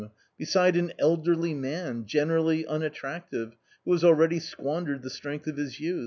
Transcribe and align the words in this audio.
Beside 0.35 0.75
an 0.77 0.91
elderly 0.97 1.53
man, 1.53 2.07
generally 2.07 2.65
unattractive, 2.65 3.55
who 3.85 3.91
has 3.91 4.03
already 4.03 4.39
squan 4.39 4.87
dered 4.87 5.03
the 5.03 5.11
strength 5.11 5.45
of 5.45 5.57
his 5.57 5.79
youth. 5.79 5.99